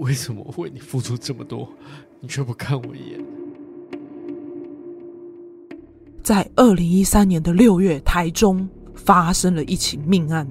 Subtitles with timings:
[0.00, 1.68] 为什么为你付出这么多，
[2.20, 3.24] 你却不看我一眼？
[6.22, 10.48] 在二零一三年的六月，台中发生了一起命案，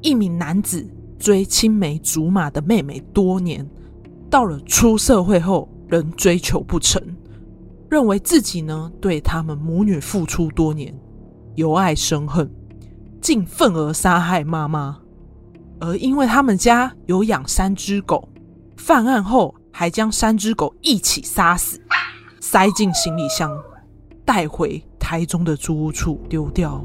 [0.00, 3.68] 一名男子追青梅竹马的妹妹多年，
[4.30, 7.02] 到了出社会后仍追求不成，
[7.90, 10.96] 认为自己呢对他们母女付出多年，
[11.56, 12.48] 由爱生恨，
[13.20, 15.00] 竟愤而杀害妈妈。
[15.80, 18.28] 而因为他们家有养三只狗，
[18.84, 21.80] 犯案后还将三只狗一起杀死，
[22.40, 23.48] 塞进行李箱。
[24.24, 26.82] 带回台中的租屋处丢掉。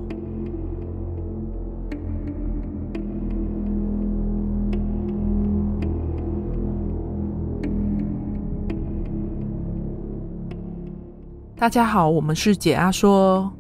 [11.56, 13.52] 大家好，我们是解压说，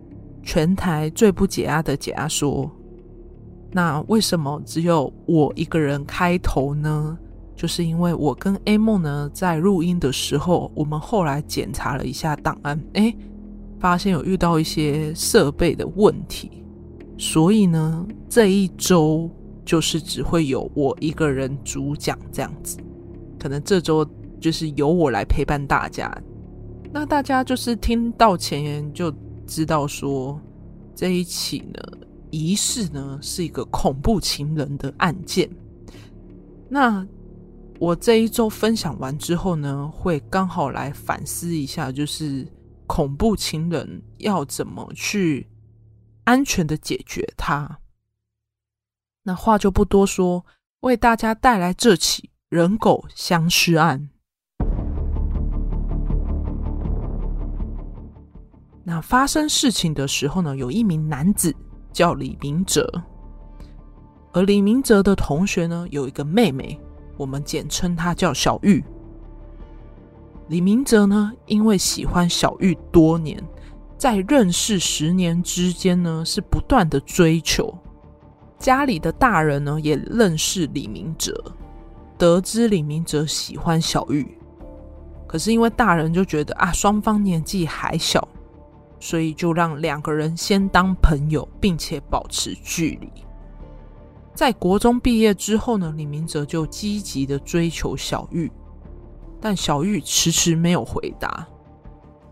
[0.43, 2.69] 全台最不解压的解压说。
[3.71, 7.17] 那为什么只有我一个人开头呢？
[7.57, 13.13] 就是因为我跟 A 梦呢，在录音的时候，我们后来检查了一下档案，哎。
[13.79, 16.63] 发现有遇到一些设备的问题，
[17.15, 19.29] 所以呢，这一周
[19.63, 22.79] 就是只会有我一个人主讲这样子。
[23.39, 24.03] 可能这周
[24.41, 26.11] 就是由我来陪伴大家。
[26.91, 29.13] 那大家就是听到前言就
[29.45, 30.41] 知道说，
[30.95, 31.79] 这一起呢，
[32.31, 35.47] 疑似呢是一个恐怖情人的案件。
[36.67, 37.05] 那
[37.79, 42.47] 我这一周分享完之后呢，会刚好来反思一下，就是。
[42.89, 45.45] 恐怖情人要怎么去
[46.23, 47.79] 安全的解决它？
[49.23, 50.45] 那话就不多说，
[50.79, 54.09] 为大家带来这起人狗相尸案。
[58.85, 61.53] 那发生事情的时候呢，有一名男子
[61.91, 62.89] 叫李明哲，
[64.31, 66.79] 而李明哲的同学呢，有一个妹妹，
[67.17, 68.83] 我们简称他叫小玉。
[70.47, 73.43] 李明哲呢，因为喜欢小玉多年，
[73.97, 77.73] 在认识十年之间呢，是不断的追求。
[78.57, 81.43] 家里的大人呢，也认识李明哲，
[82.17, 84.37] 得知李明哲喜欢小玉，
[85.27, 88.25] 可是因为大人就觉得啊，双方年纪还小，
[88.99, 93.11] 所以就让两个人先当朋友，并且保持距离。
[94.37, 98.51] 在国中毕业之后呢，李明哲就积极的追求小玉。
[99.41, 101.47] 但小玉迟迟没有回答，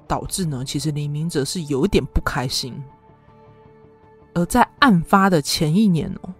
[0.07, 2.79] 导致呢，其实李明哲是有一点不开心。
[4.35, 6.31] 而在案发的前一年哦，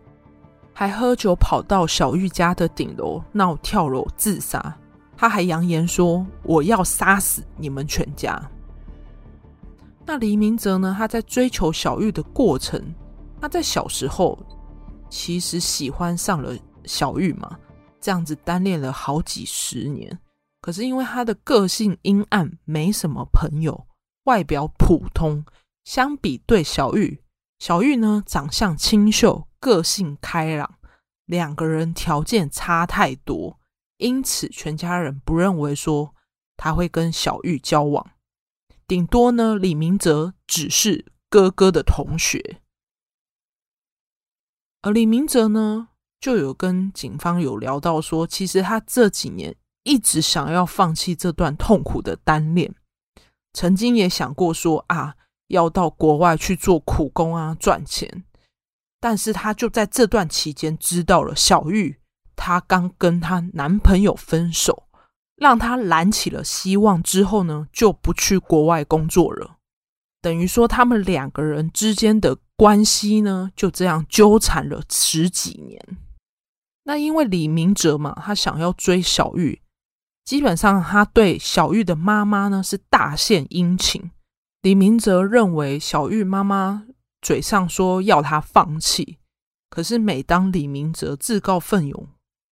[0.72, 4.78] 还喝酒跑到小玉家的顶楼闹跳楼自杀，
[5.18, 8.40] 他还扬言说：“我要杀死你们全家。”
[10.06, 12.80] 那李明哲呢，他在追求小玉的过程，
[13.42, 14.38] 他在小时候
[15.10, 17.58] 其实喜欢上了小玉嘛，
[18.00, 20.18] 这样子单恋了好几十年。
[20.62, 23.88] 可是因为他的个性阴暗，没什么朋友，
[24.24, 25.46] 外表普通。
[25.84, 27.22] 相比对小玉，
[27.60, 30.80] 小玉呢，长相清秀，个性开朗，
[31.28, 33.60] 两个人条件差太多，
[33.98, 36.16] 因此全家人不认为说
[36.58, 38.04] 他会跟小玉交往。
[38.88, 42.62] 顶多呢，李明哲只是哥哥的同学，
[44.86, 45.88] 而李明哲呢，
[46.20, 49.56] 就有跟警方有聊到说，其实他这几年。
[49.82, 52.74] 一直想要放弃这段痛苦的单恋，
[53.54, 55.14] 曾经也想过说啊，
[55.50, 58.24] 要到国外去做苦工啊，赚钱。
[59.00, 62.00] 但是他就在这段期间知道了小玉，
[62.36, 64.88] 她刚跟她男朋友分手，
[65.36, 67.04] 让她燃起了希望。
[67.04, 69.58] 之后呢，就不去国外工作了。
[70.26, 75.80] 等于说，他们两个人之间的关系呢，就这样纠缠了十几年。
[76.86, 79.62] 那因为李明哲嘛，他想要追小玉。
[80.24, 84.10] 基本上，他对小玉的妈妈呢是大献殷勤。
[84.64, 86.88] 李明哲认为小玉妈妈
[87.22, 89.20] 嘴上说要他放弃，
[89.70, 92.08] 可是每当李明哲自告奋勇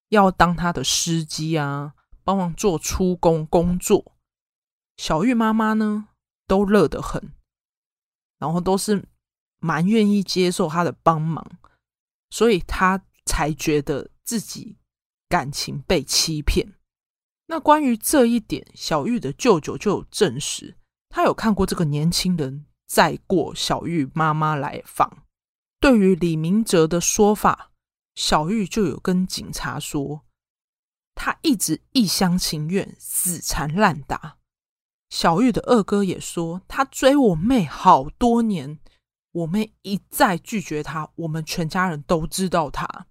[0.09, 1.93] 要当他的司机啊，
[2.23, 4.13] 帮忙做出工工作，
[4.95, 6.09] 小玉妈妈呢
[6.45, 7.33] 都乐得很，
[8.43, 9.01] 然后都是
[9.59, 11.49] 蛮愿意接受他的帮忙，
[12.29, 14.75] 所以他才觉得自己
[15.29, 16.73] 感情被欺骗。
[17.47, 20.75] 那关于这一点，小玉的舅舅就有证实，
[21.07, 25.23] 他有看过这个年轻人载过小玉妈妈来访。
[25.79, 27.71] 对于李明哲的说法，
[28.15, 30.25] 小玉就有跟警察说，
[31.15, 34.37] 他一直一厢情愿、死缠烂打。
[35.13, 38.79] 小玉的二哥也说，他追我妹好多年，
[39.31, 43.05] 我妹一再拒绝他，我们全家人都知道他。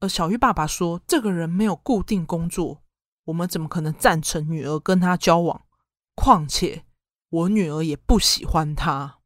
[0.00, 2.82] 而小玉爸爸说：“这个人没有固定工作，
[3.24, 5.66] 我们怎么可能赞成女儿跟他交往？
[6.14, 6.86] 况且
[7.28, 9.18] 我女儿也不喜欢他。”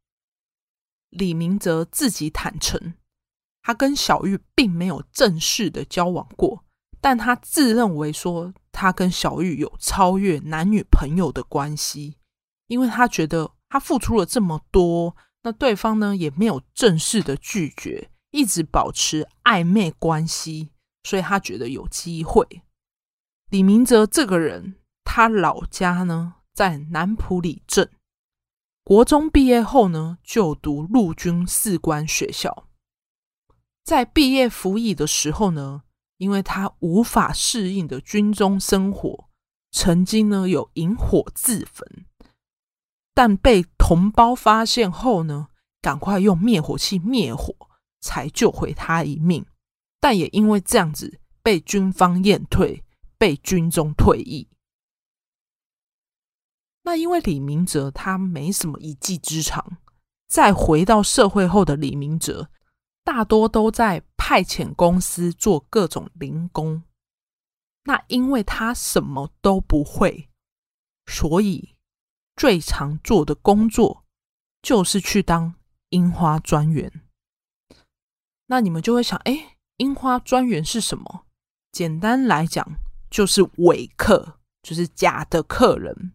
[1.10, 2.94] 李明哲自己坦诚，
[3.62, 6.64] 他跟小玉并没有正式的交往过，
[7.00, 12.16] 但他自认为说他跟小玉有超越男女朋友的关系，
[12.66, 18.08] 因为他觉得他付出了这么多，那对方呢也没有正式的拒绝。
[18.30, 20.70] 一直保持暧昧关系，
[21.04, 22.62] 所以他觉得有机会。
[23.50, 27.90] 李明哲这个人，他老家呢在南浦里镇，
[28.82, 32.66] 国中毕业后呢就读陆军士官学校。
[33.84, 35.82] 在毕业服役的时候呢，
[36.22, 39.28] 因为他无法适应的军中生活，
[39.72, 42.06] 曾经呢有引火自焚，
[43.12, 45.48] 但被同胞发现后呢，
[45.80, 47.52] 赶快用灭火器灭火。
[48.04, 49.46] 才救回他一命，
[50.00, 52.82] 但也因为这样子被军方验退，
[53.16, 54.48] 被军中退役。
[56.82, 59.78] 那因为李明哲他没什么一技之长，
[60.26, 62.50] 再回到社会后的李明哲，
[63.04, 66.84] 大多都在派遣公司做各种零工。
[67.82, 70.28] 那因为他什么都不会，
[71.06, 71.74] 所以
[72.36, 74.04] 最常做的工作
[74.62, 75.56] 就是去当
[75.88, 77.02] 樱花专员。
[78.46, 81.26] 那你们就会想，哎，樱花专员是什么？
[81.72, 82.64] 简单来讲，
[83.10, 86.12] 就是伪客，就是假的客人。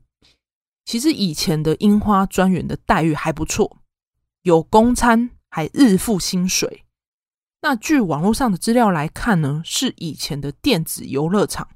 [0.85, 3.79] 其实以前的樱花专员的待遇还不错，
[4.43, 6.85] 有公餐，还日付薪水。
[7.61, 11.67] 那据网络上的资料来看呢，是以前的电子游乐场，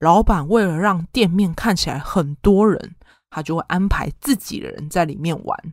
[0.00, 2.94] 老板为了让店面看起来很多人，
[3.30, 5.72] 他就会安排自己的人在里面玩，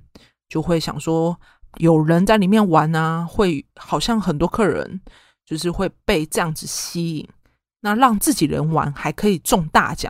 [0.49, 1.39] 就会想说。
[1.79, 5.01] 有人在里面玩啊，会好像很多客人
[5.45, 7.27] 就是会被这样子吸引，
[7.81, 10.09] 那让自己人玩还可以中大奖，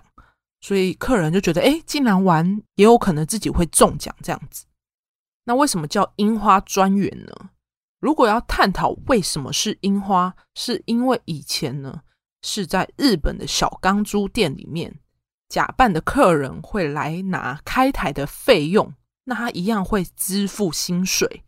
[0.62, 4.66] 所以客人就觉得，哎，既然玩，也有可能自己会中奖这样子。
[5.46, 7.34] 那为什么叫樱花专员呢？
[8.06, 12.02] 如果要探讨为什么是樱花，是因为以前呢
[12.44, 15.00] 是在日本的小钢珠店里面，
[15.50, 18.94] 假扮的客人会来拿开台的费用，
[19.24, 21.46] 那他一样会支付薪水。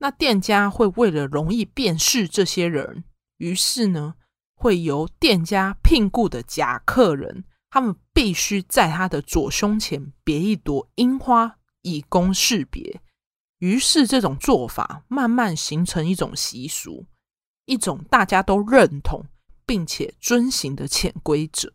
[0.00, 3.04] 那店家会为了容易辨识这些人，
[3.38, 4.16] 于是呢，
[4.54, 13.00] 会由店家聘雇的假客人，他们必须在他的左胸前别一朵樱花，以供识别。
[13.58, 17.06] 于是这种做法慢慢形成一种习俗，
[17.64, 19.24] 一种大家都认同
[19.64, 21.72] 并且遵行的潜规则。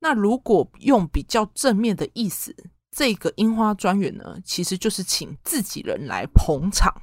[0.00, 2.56] 那如果用比较正面的意思，
[2.90, 7.02] 这个樱花专员呢，其实就是请自己人来捧场。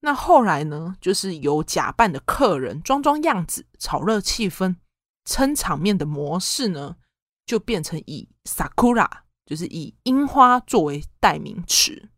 [0.00, 4.76] 那后来呢，就是由假扮的客人装装样子，炒热气氛、
[5.24, 6.96] 撑场面的模式呢，
[7.46, 9.08] 就变成以 sakura，
[9.50, 12.08] 就是以樱花作为代名词。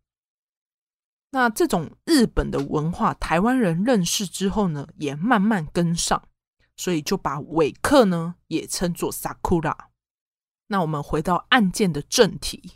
[1.31, 6.29] 那这种日本的文化，台湾人认识之后呢，也慢慢跟上，
[6.77, 9.75] 所以就把尾客呢也称作 sakura。
[10.67, 12.73] 那我们回到案件的正题。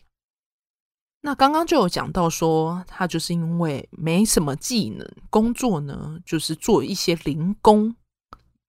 [1.20, 7.94] 那刚刚就有讲到说，他就是因为没什么技能，工作呢就是做一些零工，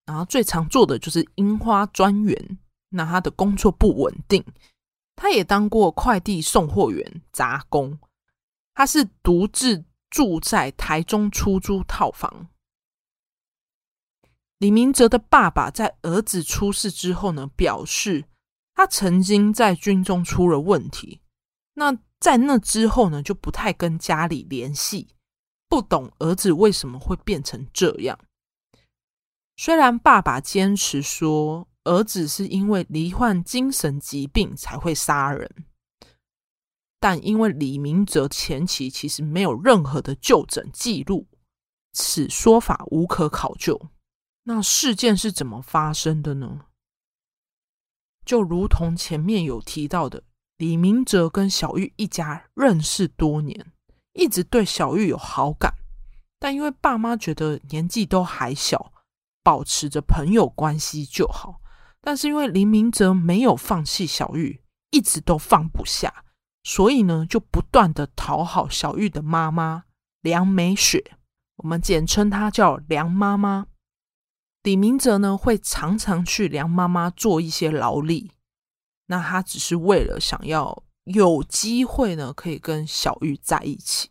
[0.05, 2.59] 然后最常做的就是樱花专员。
[2.89, 4.43] 那他的工作不稳定，
[5.17, 7.99] 他也当过快递送货员、杂工。
[8.73, 12.47] 他是独自住在台中出租套房。
[14.59, 18.23] 李明哲的爸爸在儿子出事之后呢，表示。
[18.79, 21.19] 他曾经在军中出了问题，
[21.73, 25.07] 那在那之后呢，就不太跟家里联系，
[25.67, 28.19] 不懂儿子为什么会变成这样。
[29.55, 35.49] 虽然爸爸坚持说儿子是因为罹患精神疾病才会杀人，
[36.99, 41.25] 但因为李明哲前期其实没有任何的就诊记录，
[41.93, 43.89] 此说法无可考究。
[44.43, 46.65] 那事件是怎么发生的呢？
[48.25, 50.23] 就如同前面有提到的，
[50.57, 53.71] 李明哲跟小玉一家认识多年，
[54.13, 55.73] 一直对小玉有好感，
[56.37, 58.91] 但因为爸妈觉得年纪都还小，
[59.41, 61.61] 保持着朋友关系就好。
[62.07, 64.61] 但是因为李明哲没有放弃小玉，
[64.91, 66.23] 一直都放不下，
[66.63, 69.83] 所以呢，就不断的讨好小玉的妈妈
[70.21, 71.17] 梁美雪，
[71.57, 73.67] 我们简称她叫梁妈妈。
[74.63, 78.31] 李明哲呢，会常常去梁妈妈做一些劳力，
[79.07, 84.09] 那他只是为了想要有机会呢，可以跟小玉在一起。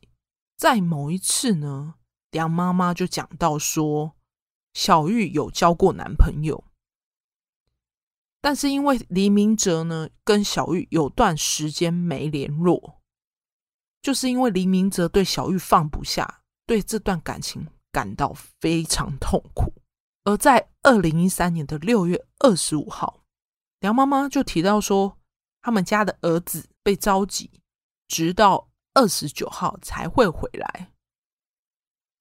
[0.59, 1.95] 在某一次呢，
[2.31, 4.12] 梁妈妈就讲到说，
[4.75, 6.62] 小玉有交过男朋友，
[8.47, 13.00] 但是因为黎明哲呢跟小玉有段时间没联络，
[14.00, 19.75] 就是因为黎明哲对小玉放不下，对这段感情感到非常痛苦。
[20.23, 23.25] 而在二零一三年的六月二十五号，
[23.81, 25.19] 梁妈妈就提到说，
[25.61, 27.50] 他们家的儿子被召集，
[28.07, 30.93] 直到二十九号才会回来。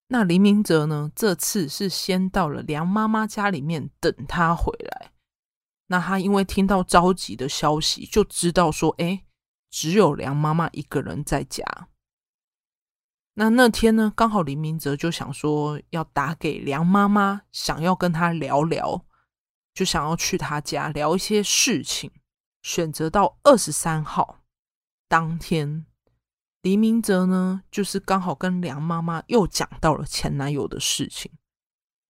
[0.07, 1.11] 那黎明哲呢？
[1.15, 5.11] 这次是先到了梁妈妈家里面等他回来。
[5.87, 9.25] 那他因为听到着急的消息，就知道说，哎，
[9.69, 11.63] 只有梁妈妈一个人在家。
[13.35, 19.05] 那那天呢，刚好黎明哲就想说要打给梁妈妈，想要跟他聊聊，
[19.73, 22.11] 就想要去他家聊一些事情。
[22.61, 24.39] 选择到二十三号
[25.07, 25.85] 当天。
[26.61, 31.31] 黎明哲呢，就是刚好跟梁妈妈又讲到了前男友的事情，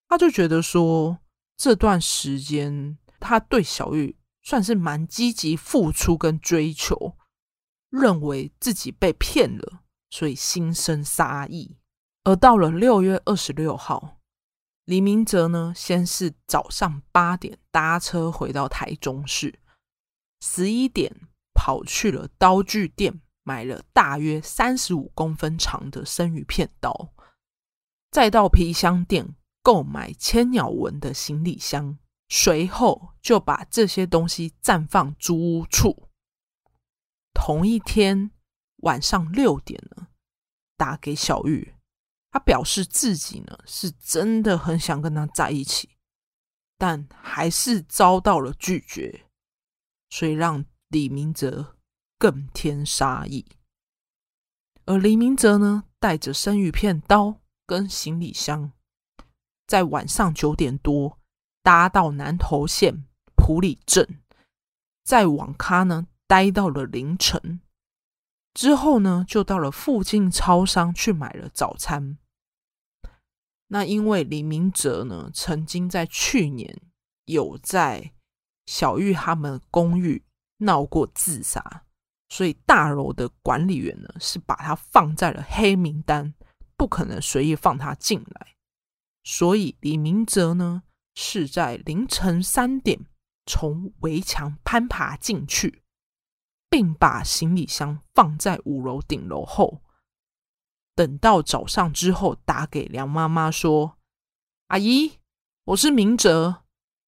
[0.08, 1.18] 他就觉得说，
[1.58, 7.16] 这段时间他对小玉算是蛮积极付出跟追求，
[7.90, 9.80] 认为自己被骗了，
[10.10, 11.76] 所以心生杀意。
[12.24, 14.20] 而到了六月二十六号，
[14.84, 19.60] 李明哲呢，先是早上八点搭车回到台中市，
[20.40, 23.20] 十一点跑去了刀具店。
[23.48, 27.12] 买了大约三十五公分长的生鱼片刀，
[28.10, 31.96] 再到皮箱店购买千鸟纹的行李箱，
[32.28, 36.08] 随后就把这些东西暂放租屋处。
[37.32, 38.30] 同一天
[38.78, 40.08] 晚上六点呢，
[40.76, 41.74] 打给小玉，
[42.30, 45.90] 他表示自己呢是真的很想跟他在一起，
[46.76, 49.26] 但还是遭到了拒绝，
[50.10, 51.74] 所以让李明哲。
[52.18, 53.44] 更添杀意，
[54.86, 58.72] 而李明哲呢，带着生鱼片刀跟行李箱，
[59.66, 61.18] 在晚上九点多
[61.66, 63.02] 搭到南投县
[63.34, 64.20] 埔里镇，
[65.02, 67.60] 在网咖呢待到了凌晨，
[68.54, 72.18] 之后呢就到了附近超商去买了早餐。
[73.66, 76.80] 那因为李明哲呢，曾经在去年
[77.24, 78.12] 有在
[78.66, 80.22] 小玉他们公寓
[80.58, 81.82] 闹过自杀。
[82.28, 86.32] 所以大楼的管理员呢，是把他放在了黑名单，
[86.76, 88.54] 不可能随意放他进来。
[89.24, 90.84] 所以李明哲呢，
[91.16, 93.06] 是在凌晨三点
[93.44, 95.82] 从围墙攀爬进去，
[96.70, 99.82] 并把行李箱放在五楼顶楼后，
[100.94, 103.98] 等到早上之后打给梁妈妈说
[104.68, 105.18] ：“阿姨，
[105.64, 106.62] 我是明哲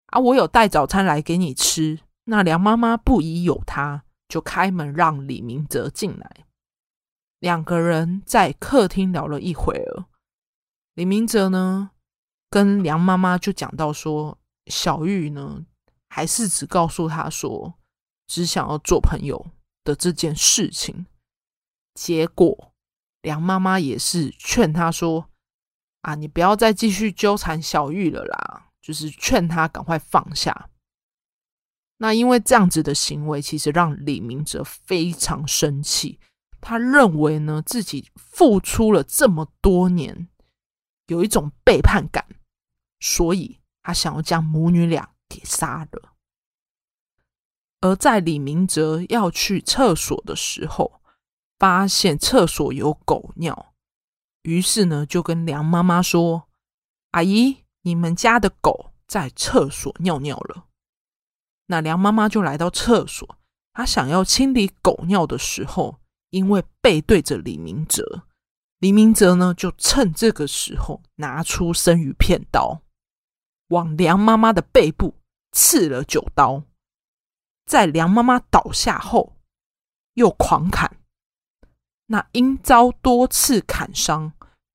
[0.07, 4.03] 啊，我有带早餐来给你吃。”那梁妈妈不疑有他。
[4.29, 6.47] 就开门让李明哲进来，
[7.39, 10.05] 两个人在客厅聊了一会儿。
[10.93, 11.93] 李明哲呢，
[12.51, 15.65] 跟梁妈妈就讲到说，小玉呢，
[16.09, 17.75] 还是只告诉他说，
[18.27, 19.51] 只想要做朋友
[19.85, 21.07] 的这件事情。
[21.95, 22.73] 结果
[23.23, 25.29] 梁妈妈也是劝他说，
[26.03, 30.71] 啊，你不要再继续纠缠小玉了啦，就是劝他赶快放下。
[31.99, 36.21] 那因为这样子的行为，其实让李明哲非常生气。
[36.61, 40.29] 他认为呢，自己付出了这么多年，
[41.09, 42.25] 有一种背叛感，
[43.01, 46.13] 所以他想要将母女俩给杀了。
[47.81, 51.01] 而在李明哲要去厕所的时候，
[51.59, 53.73] 发现厕所有狗尿，
[54.43, 56.49] 于是呢，就跟梁妈妈说
[57.13, 60.67] ：“阿姨，你们家的狗在厕所尿尿了。”
[61.71, 63.39] 那梁妈妈就来到厕所，
[63.73, 66.01] 她想要清理狗尿的时候，
[66.31, 68.25] 因为背对着李明哲，
[68.79, 72.81] 李明哲呢就趁这个时候拿出生鱼片刀，
[73.69, 75.15] 往梁妈妈的背部
[75.53, 76.65] 刺了九刀，
[77.65, 79.37] 在梁妈妈倒下后
[80.15, 80.99] 又狂砍，
[82.07, 84.33] 那因遭多次砍伤，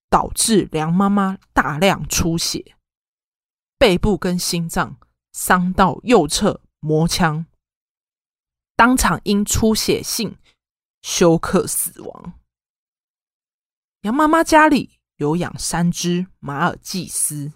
[0.10, 2.76] 导致梁妈妈大量出血，
[3.78, 4.98] 背部跟心脏
[5.32, 6.62] 伤到右侧。
[6.86, 7.46] 磨枪，
[8.76, 10.38] 当场因出血性
[11.02, 12.34] 休克死亡。
[14.02, 17.54] 杨妈妈家里有养三只马尔济斯，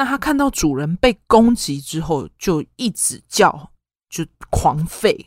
[0.00, 3.70] 那他看到主人被攻击之后，就一直叫，
[4.08, 5.26] 就狂吠。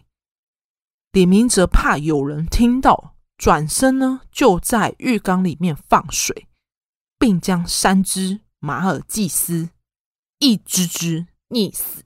[1.11, 6.47] 李明哲怕有人听到，转身呢就在浴缸里面放水，
[7.19, 9.69] 并将三只马尔济斯
[10.39, 12.03] 一只只溺死。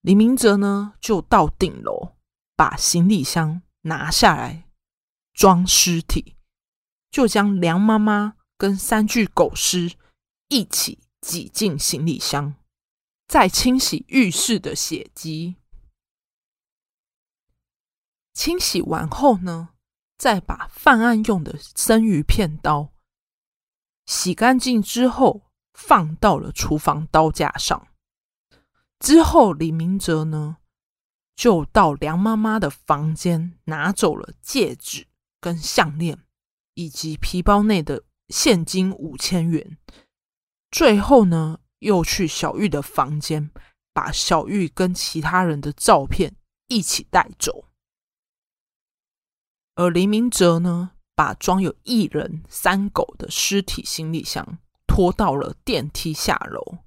[0.00, 2.14] 李明哲呢，就到顶楼
[2.56, 4.64] 把行李箱拿下来
[5.34, 6.34] 装尸体，
[7.10, 9.92] 就将梁妈妈跟三具狗尸
[10.48, 12.54] 一起挤进行李箱，
[13.26, 15.56] 再清洗浴室的血迹。
[18.34, 19.70] 清洗完后呢，
[20.18, 22.92] 再把犯案用的生鱼片刀
[24.04, 27.88] 洗干净之后，放到了厨房刀架上。
[28.98, 30.58] 之后，李明哲呢，
[31.34, 35.06] 就到梁妈妈的房间，拿走了戒指
[35.40, 36.22] 跟项链，
[36.74, 39.78] 以及皮包内的现金五千元。
[40.74, 43.52] 最后呢，又去小玉的房间，
[43.92, 46.34] 把小玉跟其他人的照片
[46.66, 47.66] 一起带走。
[49.76, 56.78] 而黎明哲呢，把装有一人三狗的尸体行李箱拖到了电梯下楼。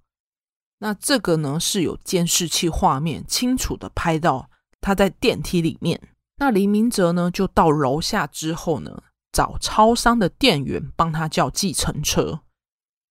[0.80, 4.50] 那这个呢，是有监视器画面清楚的拍到
[4.82, 6.10] 他在电梯里面。
[6.36, 9.02] 那黎明哲呢，就到楼下之后呢，
[9.32, 12.42] 找超商的店员帮他叫计程车，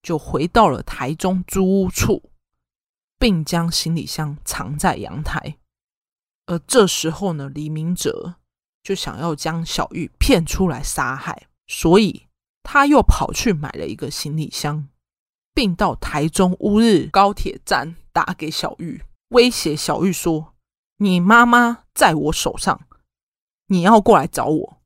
[0.07, 2.31] 就回到了台中租屋处，
[3.19, 5.59] 并将行李箱藏在阳台。
[6.47, 8.37] 而这时候呢，黎明哲
[8.85, 12.29] 就想要将小玉骗出来杀害，所以
[12.63, 14.89] 他又跑去买了一个行李箱。
[15.53, 20.55] 并到台中乌日高铁站打给小玉，威胁小玉说
[20.99, 22.87] ：“你妈妈在我手上，
[23.69, 24.83] 你要过来找我，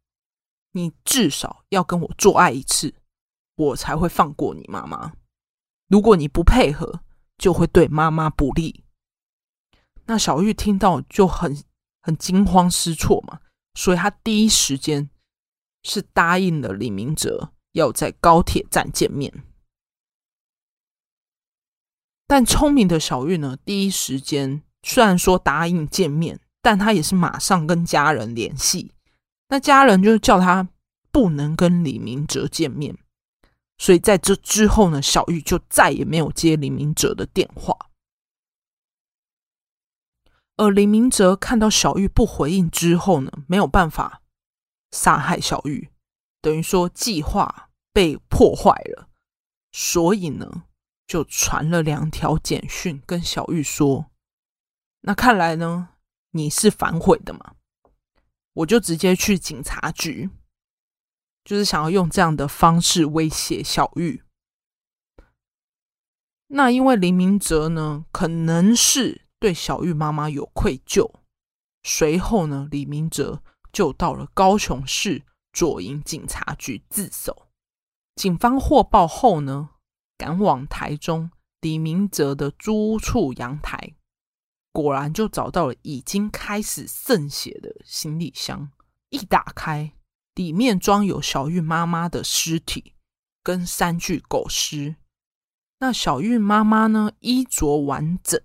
[0.71, 2.95] 你至少要跟我做爱一次，
[3.61, 5.13] 我才会放过你妈妈。
[5.89, 7.03] 如果你不配合，
[7.37, 8.85] 就会对妈妈不利。”
[10.07, 11.63] 那小玉听到就很
[12.01, 13.41] 很惊慌失措嘛，
[13.75, 15.11] 所以她第一时间
[15.83, 19.45] 是答应了李明哲要在高铁站见面。
[22.27, 28.93] 但聪明的小玉呢，第一时间虽然说答应见面，但他也是马上跟家人联系。
[29.49, 30.69] 那家人就叫他
[31.11, 32.97] 不能跟李明哲见面，
[33.81, 37.75] 所以在这之后呢，小玉就再也没有接李明哲的电话。
[40.57, 44.21] 而李明哲看到小玉不回应之后呢，没有办法
[44.93, 45.89] 杀害小玉，
[46.43, 49.09] 等于说计划被破坏了，
[49.73, 50.65] 所以呢。
[51.11, 54.13] 就传了两条简讯跟小玉说
[55.03, 55.89] ：“那看来呢，
[56.31, 57.57] 你是反悔的嘛？
[58.53, 60.31] 我就直接去警察局，
[61.45, 64.23] 就是想要用这样的方式威胁小玉。
[66.49, 71.11] 那因为林明哲呢，可能是对小玉妈妈有愧疚，
[71.83, 75.23] 随后呢，李明哲就到了高雄市
[75.53, 77.47] 左营警察局自首。
[78.17, 79.71] 警方获报后呢，
[80.19, 83.95] 赶往台中李明哲的租屋处阳台，
[84.73, 88.71] 果然就找到了已经开始渗血的行李箱。
[89.11, 89.93] 一打开，
[90.35, 92.95] 里面装有小玉妈妈的尸体
[93.43, 94.97] 跟三具狗尸。
[95.81, 98.41] 那小玉妈妈呢，衣着完整，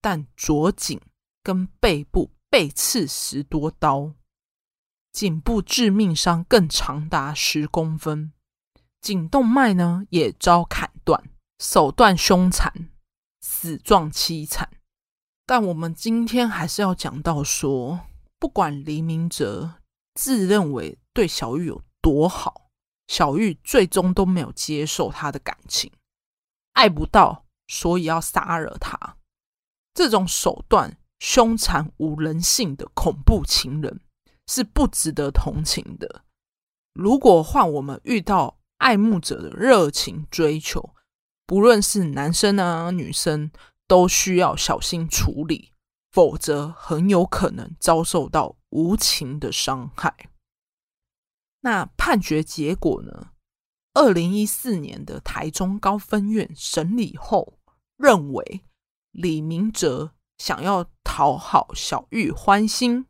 [0.00, 1.00] 但左颈
[1.42, 4.14] 跟背部被刺十多刀，
[5.12, 8.32] 颈部致命伤更长达十公分。
[9.00, 12.90] 颈动脉呢也遭砍断，手段凶残，
[13.40, 14.68] 死状凄惨。
[15.46, 18.00] 但我们今天还是要讲到说，
[18.38, 19.79] 不管黎明哲
[20.20, 22.68] 自认为对小玉有多好，
[23.08, 25.90] 小玉最终都没有接受他的感情，
[26.74, 29.16] 爱不到，所以要杀了他。
[29.94, 34.02] 这种手段凶残无人性的恐怖情人
[34.46, 36.22] 是不值得同情的。
[36.92, 40.94] 如果换我们遇到，爱慕者的热情追求，
[41.46, 43.50] 不论是男生啊女生，
[43.88, 45.72] 都需要小心处理，
[46.10, 50.30] 否则很有可能遭受到无情的伤害。
[51.60, 53.32] 那判决结果呢？
[53.92, 57.58] 二零一四年的台中高分院审理后，
[57.96, 58.64] 认为
[59.10, 63.06] 李明哲想要讨好小玉欢心，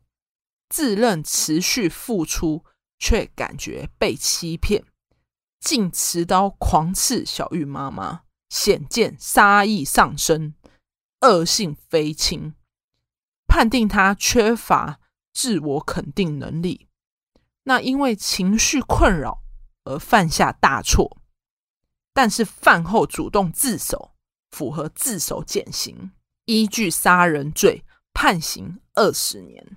[0.69, 2.65] 自认持续付出，
[2.97, 4.83] 却感觉被欺骗。
[5.59, 10.55] 竟持刀狂刺小玉妈妈，显见杀意上升，
[11.21, 12.55] 恶性非轻，
[13.51, 15.01] 判定他缺乏
[15.33, 16.87] 自我肯定能力。
[17.63, 19.43] 那因为情绪困扰
[19.83, 21.17] 而犯下大错，
[22.13, 24.13] 但是饭后主动自首，
[24.51, 26.11] 符合自首减刑，
[26.45, 27.83] 依据杀人罪
[28.13, 29.75] 判刑二十年。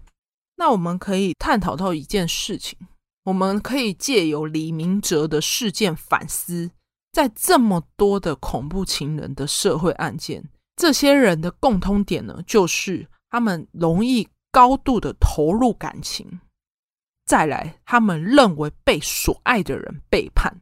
[0.55, 2.79] 那我们可以探讨到一件事情。
[3.25, 6.71] 我们可以借由李明哲的事件反思，
[7.11, 16.39] 在这么多的恐怖情人的社会案件，这些人的共通点呢，就是他们容易高度的投入感情，
[17.27, 20.55] 再来，他们认为被所爱的人背叛，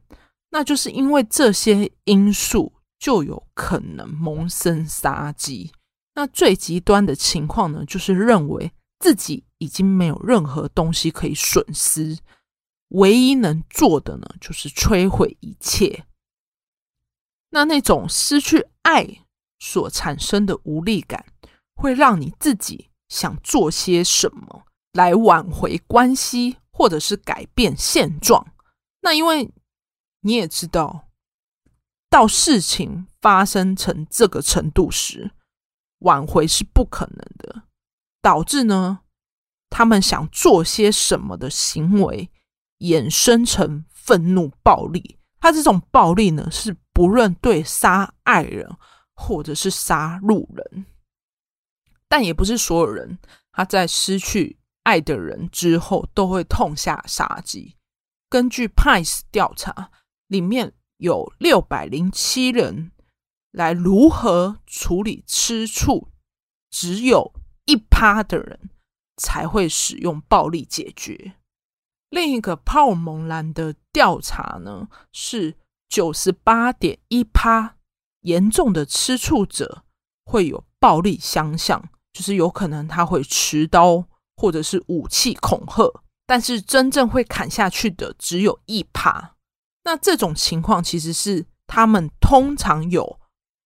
[0.49, 5.71] 那就是因为这些因素就有可能萌生杀机。
[6.15, 12.17] 那最极端的情况呢，就是认为自己已经没有任何东西可以损失，
[12.87, 16.05] 唯一能做的呢，就是摧毁一切。
[17.51, 19.07] 那那种失去爱
[19.59, 21.23] 所产生的无力感，
[21.75, 28.53] 会让你自己想做些什么来挽回关系，或者是改变现状。
[29.01, 29.51] 那因为
[30.21, 31.09] 你也知道，
[32.09, 35.31] 到事情发生成这个程度时，
[35.99, 37.63] 挽回是不可能的，
[38.21, 38.99] 导致呢，
[39.69, 42.29] 他们想做些什么的行为
[42.79, 45.17] 衍生成愤怒暴力。
[45.39, 48.69] 他这种暴力呢，是不论对杀爱人
[49.15, 50.85] 或者是杀路人，
[52.13, 53.17] 但也不是所有人
[53.53, 57.75] 他在失去爱的人之后都会痛下杀机。
[58.29, 59.89] 根据 PICE 调查，
[60.27, 62.91] 里面有六百零七人。
[63.49, 66.09] 来如何处理吃醋？
[66.69, 67.33] 只有
[67.65, 68.69] 一趴的人
[69.17, 71.33] 才会使用暴力解决。
[72.09, 75.55] 另一个帕尔蒙兰的调查呢，是
[75.89, 77.77] 九十八点一趴
[78.21, 79.83] 严重的吃醋者
[80.25, 85.91] 会有暴力相向，就是有可能他会持刀或者是武器恐吓，
[86.25, 89.35] 但是真正会砍下去的只有一趴。
[89.83, 93.19] 那这种情况其实是他们通常有。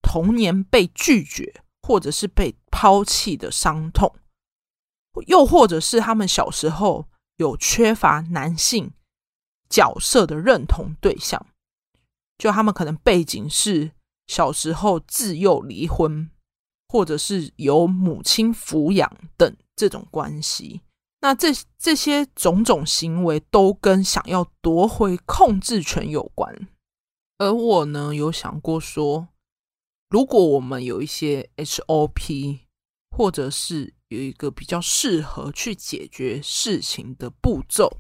[0.10, 4.16] 童年被拒绝，或者是被抛弃的伤痛，
[5.26, 8.94] 又或者是他们小时候有缺乏男性
[9.70, 11.48] 角色的认同对象，
[12.38, 13.92] 就他们可能背景是
[14.28, 16.32] 小时候自幼离婚，
[16.88, 20.82] 或者是由母亲抚养等这种关系。
[21.22, 26.68] 那这这些种种行为都跟想要夺回控制权有关。
[27.40, 29.30] 而我呢，有想过说。
[30.10, 32.60] 如果我们有一些 HOP，
[33.12, 38.00] 或者是有一个比较适合去解决事情的步骤，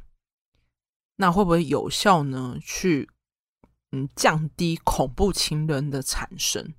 [1.17, 2.57] 那会不会有效呢？
[2.61, 3.09] 去
[3.91, 6.73] 嗯降低恐怖情人的产生？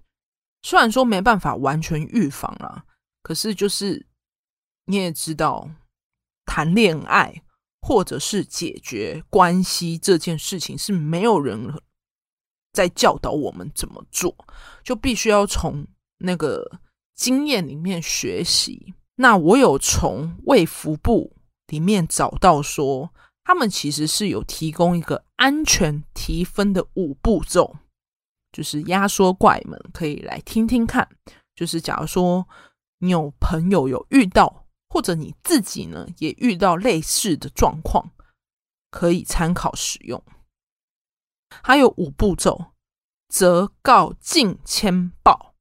[0.63, 2.85] 虽然说没办法完全预防啦，
[3.23, 4.07] 可是就是
[4.87, 5.71] 你也知道，
[6.45, 7.43] 谈恋爱
[7.81, 11.73] 或者是解决关系这件事情是没有人。
[12.71, 14.37] 在教导我们怎么做，
[14.85, 15.85] 就必须要从
[16.19, 16.81] 那个
[17.17, 18.95] 经验里面学习。
[19.17, 21.35] 那我有从卫福部
[21.69, 27.75] 里面找到说，他们其实是有提供一个安全提分的五步骤，
[28.53, 31.09] 就是压缩怪们可以来听听看。
[31.55, 32.47] 就是假如说
[32.99, 38.13] 你有朋友有遇到，或者你自己呢也遇到类似的状况，
[38.91, 40.23] 可以参考使用。
[41.63, 42.73] 还有五步骤：
[43.29, 45.55] 择、告、禁、签、报。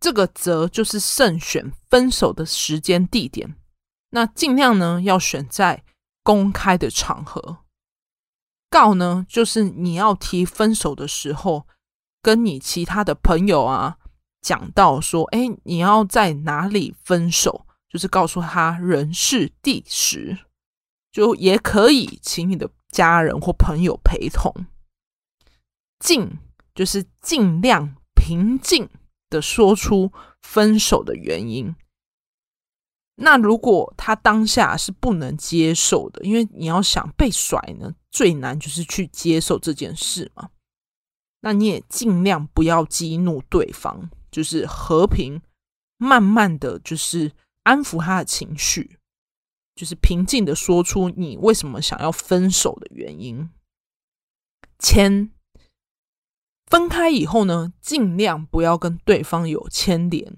[0.00, 3.56] 这个择就是慎选分手的时间地点，
[4.10, 5.82] 那尽量呢要选在
[6.22, 7.64] 公开的场合。
[8.70, 11.66] 告呢，就是你要提分手的时候，
[12.22, 13.98] 跟你其他的朋友啊
[14.40, 20.38] 讲到说，哎，你要在哪里分手，就是告诉他人事地时，
[21.10, 24.54] 就也可以请你的家人或朋友陪同。
[25.98, 26.38] 尽
[26.74, 28.88] 就是尽量平静
[29.28, 31.74] 的说出分手的原因。
[33.16, 40.50] 那如果他当下是不能接受的，因为你要想被甩呢，最难就是去接受这件事嘛。
[41.40, 45.40] 那你也尽量不要激怒对方，就是和平、
[45.96, 48.98] 慢慢的就是安抚他的情绪，
[49.74, 53.48] 就是平静的说出你为什么想要分手的原因。
[54.78, 55.30] 签。
[56.66, 60.36] 分开以后呢，尽量不要跟对方有牵连。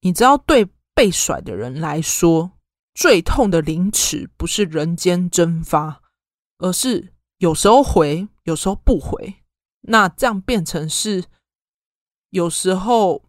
[0.00, 2.58] 你知道，对被甩的人来说，
[2.92, 6.02] 最痛的凌迟不是人间蒸发，
[6.58, 9.42] 而是有时候回，有时候不回。
[9.82, 11.24] 那这样变成是，
[12.30, 13.22] 有时候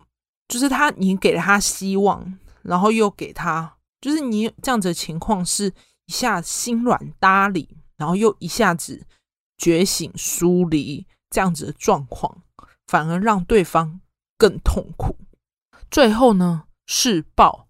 [0.48, 5.74] 就是他，你给了他希望，然后又给他，就是你这样子的情况是
[6.06, 9.06] 一下心软搭理，然后又一下子
[9.58, 11.06] 觉醒疏离。
[11.30, 12.42] 这样子的状况，
[12.88, 14.00] 反而让对方
[14.38, 15.18] 更痛苦。
[15.92, 17.68] 最后呢，是抱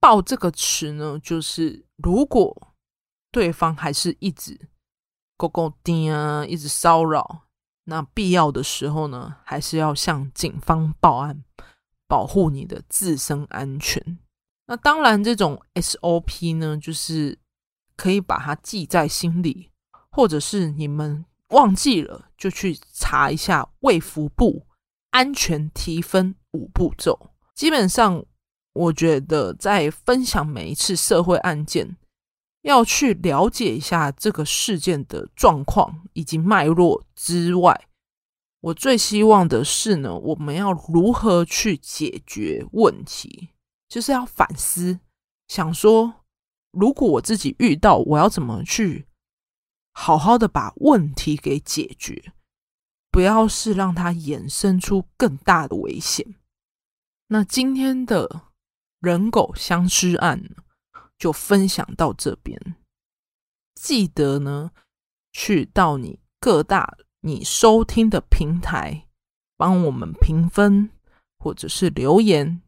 [0.00, 2.74] 抱这个词呢，就是如果
[3.30, 4.68] 对方还是一直
[5.42, 7.42] 勾勾钉啊，一直骚扰，
[7.84, 11.42] 那必要的时候呢，还是要向警方报案，
[12.06, 14.18] 保护你的自身安全。
[14.66, 17.38] 那当然，这种 SOP 呢，就是
[17.96, 19.70] 可以把它记在心里，
[20.10, 21.24] 或者是你们。
[21.48, 24.66] 忘记了，就去查一下卫福部
[25.10, 27.28] 安全提分五步骤。
[27.54, 28.24] 基本上，
[28.72, 31.94] 我觉得在分享每一次社会案件，
[32.62, 37.88] 要去了解一下这个事件的状况以及脉络之外，
[38.60, 43.50] 我最希望的是呢，我们要如何去解决问题，
[43.88, 45.00] 就是要反思，
[45.48, 46.24] 想说，
[46.70, 49.06] 如果我自己遇到，我要怎么去。
[49.94, 52.32] 好好的把问题给解决，
[53.10, 56.36] 不要是让它衍生出更大的危险。
[57.26, 58.44] 那今天的
[59.00, 60.42] 人狗相尸案
[61.22, 62.60] 就分享到这边，
[63.76, 64.72] 记得呢
[65.32, 69.06] 去到你各大你收听的平台
[69.56, 70.90] 帮我们评分
[71.38, 72.60] 或者是留言，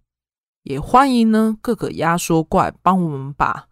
[0.62, 3.68] 也欢迎呢各个压缩怪帮我们把。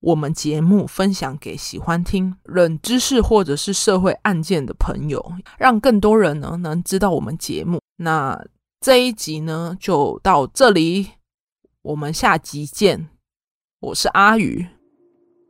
[0.00, 7.80] 我们节目分享给喜欢听冷知识或者是社会案件的朋友，让更多人呢能知道我们节目。
[7.96, 8.38] 那
[8.78, 11.12] 这一集呢就到这里，
[11.80, 13.08] 我们下集见。
[13.80, 14.66] 我是阿宇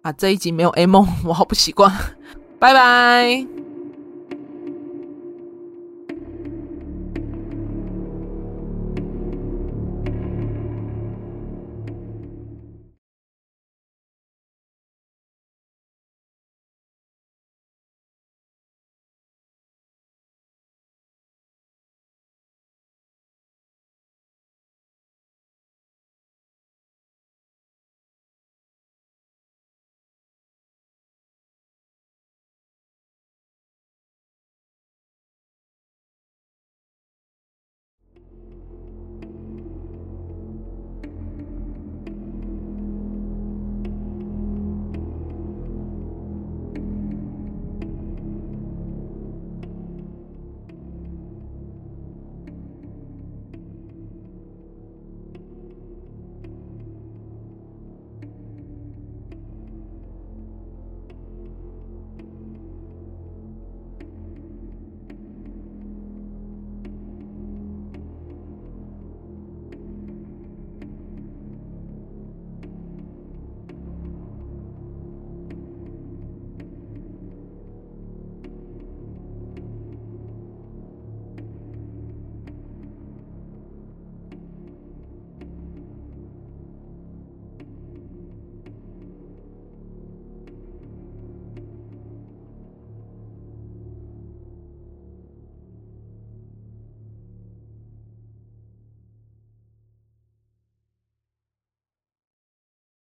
[0.02, 1.90] 啊，这一集没有 A 梦，我好不习惯，
[2.58, 3.57] 拜拜。